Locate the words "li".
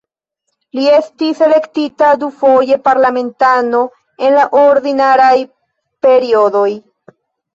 0.77-0.85